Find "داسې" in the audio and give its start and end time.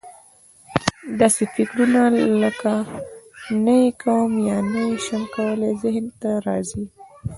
1.19-1.43